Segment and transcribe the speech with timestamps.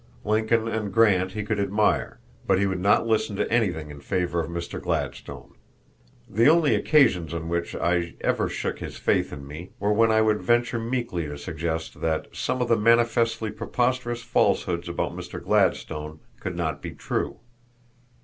[0.23, 4.39] Lincoln and Grant he could admire, but he would not listen to anything in favor
[4.39, 4.81] of Mr.
[4.81, 5.53] Gladstone.
[6.27, 10.21] The only occasions on which I ever shook his faith in me were when I
[10.23, 15.39] would venture meekly to suggest that some of the manifestly preposterous falsehoods about Mr.
[15.39, 17.37] Gladstone could not be true.